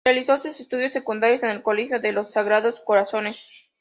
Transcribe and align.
Realizó 0.03 0.39
sus 0.39 0.59
estudios 0.59 0.93
secundarios 0.93 1.43
en 1.43 1.51
el 1.51 1.61
Colegio 1.61 1.99
de 1.99 2.11
los 2.11 2.31
Sagrados 2.33 2.79
Corazones. 2.79 3.45